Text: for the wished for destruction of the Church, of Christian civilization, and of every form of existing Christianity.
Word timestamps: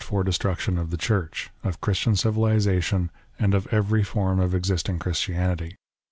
for 0.01 0.23
the 0.23 0.29
wished 0.29 0.29
for 0.31 0.31
destruction 0.31 0.77
of 0.79 0.89
the 0.89 0.97
Church, 0.97 1.51
of 1.63 1.79
Christian 1.79 2.15
civilization, 2.15 3.11
and 3.37 3.53
of 3.53 3.67
every 3.71 4.01
form 4.01 4.39
of 4.39 4.55
existing 4.55 4.97
Christianity. 4.97 5.75